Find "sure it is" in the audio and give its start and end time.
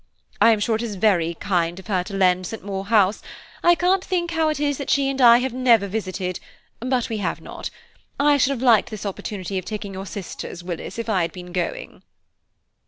0.59-0.95